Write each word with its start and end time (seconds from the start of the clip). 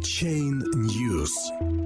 Chain 0.00 0.62
News. 0.74 1.30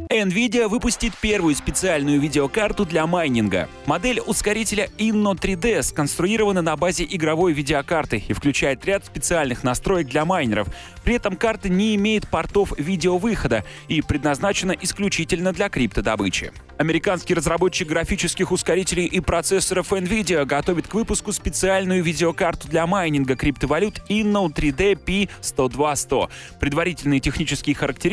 NVIDIA 0.08 0.68
выпустит 0.68 1.12
первую 1.20 1.56
специальную 1.56 2.20
видеокарту 2.20 2.86
для 2.86 3.04
майнинга. 3.06 3.68
Модель 3.86 4.20
ускорителя 4.20 4.88
Inno 4.96 5.34
3D 5.34 5.82
сконструирована 5.82 6.62
на 6.62 6.76
базе 6.76 7.04
игровой 7.10 7.52
видеокарты 7.52 8.22
и 8.28 8.32
включает 8.32 8.84
ряд 8.84 9.04
специальных 9.04 9.64
настроек 9.64 10.06
для 10.06 10.24
майнеров. 10.24 10.68
При 11.02 11.16
этом 11.16 11.36
карта 11.36 11.68
не 11.68 11.96
имеет 11.96 12.28
портов 12.28 12.72
видеовыхода 12.78 13.64
и 13.88 14.02
предназначена 14.02 14.72
исключительно 14.80 15.52
для 15.52 15.68
криптодобычи. 15.68 16.52
Американский 16.78 17.34
разработчик 17.34 17.88
графических 17.88 18.52
ускорителей 18.52 19.06
и 19.06 19.20
процессоров 19.20 19.92
NVIDIA 19.92 20.44
готовит 20.44 20.86
к 20.86 20.94
выпуску 20.94 21.32
специальную 21.32 22.02
видеокарту 22.02 22.68
для 22.68 22.86
майнинга 22.86 23.36
криптовалют 23.36 24.02
Inno 24.08 24.52
3D 24.52 24.98
P102100. 25.04 26.30
Предварительные 26.60 27.20
технические 27.20 27.74
характеристики 27.74 28.03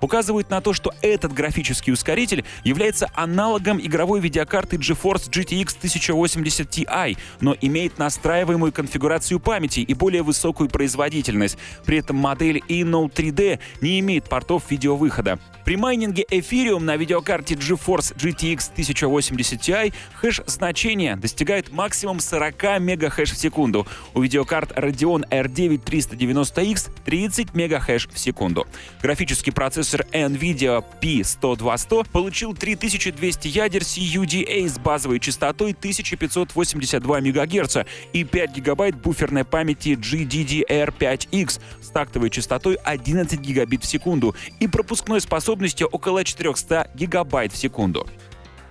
указывают 0.00 0.50
на 0.50 0.60
то, 0.60 0.72
что 0.72 0.92
этот 1.02 1.32
графический 1.32 1.92
ускоритель 1.92 2.44
является 2.64 3.08
аналогом 3.14 3.80
игровой 3.80 4.20
видеокарты 4.20 4.76
GeForce 4.76 5.30
GTX 5.30 5.76
1080 5.78 6.68
Ti, 6.68 7.16
но 7.40 7.56
имеет 7.60 7.98
настраиваемую 7.98 8.72
конфигурацию 8.72 9.40
памяти 9.40 9.80
и 9.80 9.94
более 9.94 10.22
высокую 10.22 10.68
производительность. 10.68 11.58
При 11.84 11.98
этом 11.98 12.16
модель 12.16 12.62
Inno 12.68 13.10
3D 13.10 13.58
не 13.80 14.00
имеет 14.00 14.28
портов 14.28 14.70
видеовыхода. 14.70 15.38
При 15.64 15.76
майнинге 15.76 16.24
Ethereum 16.30 16.80
на 16.80 16.96
видеокарте 16.96 17.54
GeForce 17.54 18.16
GTX 18.16 18.72
1080 18.72 19.60
Ti 19.60 19.92
хэш 20.14 20.40
значение 20.46 21.16
достигает 21.16 21.70
максимум 21.70 22.20
40 22.20 22.80
мегахэш 22.80 23.32
в 23.32 23.36
секунду. 23.36 23.86
У 24.14 24.20
видеокарт 24.20 24.72
Radeon 24.72 25.28
R9 25.28 25.82
390X 25.84 26.90
30 27.04 27.54
мегахэш 27.54 28.08
в 28.08 28.18
секунду. 28.18 28.66
Графический 29.20 29.52
процессор 29.52 30.06
NVIDIA 30.12 30.82
P102100 31.02 32.08
получил 32.10 32.54
3200 32.54 33.48
ядер 33.48 33.82
CUDA 33.82 34.66
с 34.66 34.78
базовой 34.78 35.20
частотой 35.20 35.72
1582 35.72 37.20
МГц 37.20 37.76
и 38.14 38.24
5 38.24 38.56
гигабайт 38.56 38.96
буферной 38.96 39.44
памяти 39.44 39.90
GDDR5X 39.90 41.60
с 41.82 41.88
тактовой 41.90 42.30
частотой 42.30 42.76
11 42.76 43.38
гигабит 43.38 43.84
в 43.84 43.86
секунду 43.86 44.34
и 44.58 44.66
пропускной 44.66 45.20
способностью 45.20 45.86
около 45.88 46.24
400 46.24 46.92
гигабайт 46.94 47.52
в 47.52 47.58
секунду. 47.58 48.06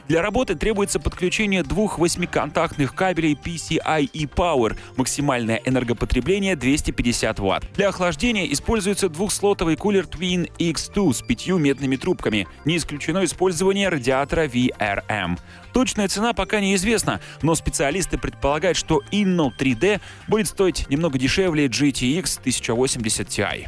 Для 0.10 0.24
работы 0.24 0.56
требуется 0.56 1.00
подключение 1.00 1.62
двух 1.62 2.00
восьмиконтактных 2.00 2.96
кабелей 2.96 3.36
PCIe 3.36 4.28
Power, 4.28 4.76
максимальное 4.98 5.62
энергопотребление 5.64 6.56
250 6.56 7.38
Вт. 7.38 7.72
Для 7.76 7.90
охлаждения 7.90 8.52
используется 8.52 9.08
двухслотовый 9.08 9.76
кулер 9.76 10.06
Twin 10.06 10.52
X2 10.58 11.14
с 11.14 11.22
пятью 11.22 11.60
медными 11.60 11.96
трубками. 11.96 12.48
Не 12.66 12.78
исключено 12.78 13.24
использование 13.24 13.88
радиатора 13.90 14.48
VRM. 14.48 15.38
Точная 15.74 16.08
цена 16.08 16.34
пока 16.34 16.60
неизвестна, 16.60 17.22
но 17.44 17.54
специалисты 17.54 18.18
предполагают, 18.18 18.80
что 18.80 19.04
Inno 19.12 19.52
3D 19.56 20.02
будет 20.28 20.48
стоить 20.48 20.90
немного 20.90 21.20
дешевле 21.20 21.68
GTX 21.68 22.40
1080 22.40 23.28
Ti. 23.28 23.68